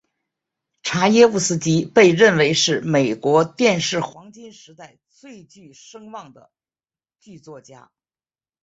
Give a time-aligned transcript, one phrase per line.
[0.81, 6.49] 查耶夫斯基被认为是美国电视黄金时代最具声望的
[7.19, 7.91] 剧作家。